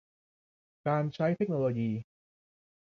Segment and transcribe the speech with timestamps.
[0.87, 1.91] การใช้เทคโนโลยี